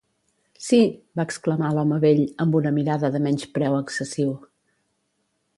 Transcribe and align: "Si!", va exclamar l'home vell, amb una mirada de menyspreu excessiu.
"Si!", 0.67 0.79
va 1.19 1.25
exclamar 1.31 1.69
l'home 1.79 2.01
vell, 2.07 2.23
amb 2.45 2.59
una 2.63 2.73
mirada 2.81 3.13
de 3.17 3.23
menyspreu 3.27 3.79
excessiu. 3.83 4.37